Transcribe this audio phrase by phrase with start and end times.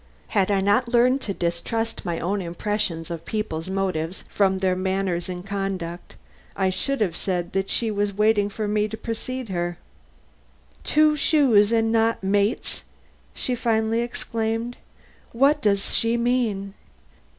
[0.29, 5.29] Had I not learned to distrust my own impression of people's motives from their manners
[5.29, 6.15] and conduct,
[6.55, 9.77] I should have said that she was waiting for me to precede her.
[10.83, 12.83] "Two shoes and not mates!"
[13.35, 14.75] she finally exclaimed.
[15.33, 16.73] "What does she mean?"